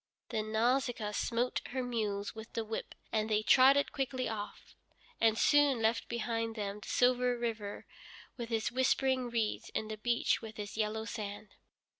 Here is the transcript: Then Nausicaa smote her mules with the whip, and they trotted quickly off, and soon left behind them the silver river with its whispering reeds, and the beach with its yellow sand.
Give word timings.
Then 0.29 0.51
Nausicaa 0.51 1.11
smote 1.11 1.61
her 1.67 1.83
mules 1.83 2.33
with 2.33 2.53
the 2.53 2.65
whip, 2.65 2.95
and 3.11 3.29
they 3.29 3.43
trotted 3.43 3.91
quickly 3.91 4.27
off, 4.27 4.75
and 5.19 5.37
soon 5.37 5.79
left 5.79 6.09
behind 6.09 6.55
them 6.55 6.79
the 6.79 6.87
silver 6.89 7.37
river 7.37 7.85
with 8.35 8.49
its 8.51 8.71
whispering 8.71 9.29
reeds, 9.29 9.69
and 9.75 9.91
the 9.91 9.97
beach 9.99 10.41
with 10.41 10.57
its 10.57 10.75
yellow 10.75 11.05
sand. 11.05 11.49